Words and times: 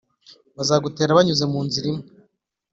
Bazagutera 0.55 1.17
banyuze 1.17 1.45
mu 1.53 1.59
nzira 1.67 1.85
imwe, 1.91 2.05